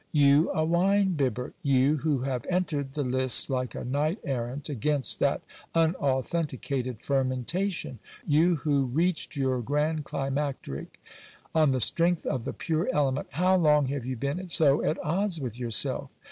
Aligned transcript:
You 0.13 0.49
a 0.51 0.65
wine 0.65 1.09
bibber! 1.13 1.53
you, 1.61 1.97
who 1.97 2.21
have 2.21 2.47
entered 2.49 2.93
the 2.95 3.03
lists 3.03 3.51
like 3.51 3.75
a 3.75 3.85
knight 3.85 4.17
errant 4.23 4.67
against 4.67 5.19
that 5.19 5.43
unauthenticated 5.75 7.03
fermentation? 7.03 7.99
you, 8.25 8.55
who 8.55 8.85
reached 8.85 9.35
your 9.35 9.61
grand 9.61 10.03
climacteric 10.05 10.99
on 11.53 11.69
the 11.69 11.79
strength 11.79 12.25
of 12.25 12.45
the 12.45 12.53
pure 12.53 12.89
element? 12.91 13.27
How 13.33 13.55
long 13.55 13.89
have 13.89 14.07
you 14.07 14.15
been 14.15 14.49
so 14.49 14.83
at 14.83 14.97
odds 15.05 15.39
with 15.39 15.59
yourself? 15.59 16.09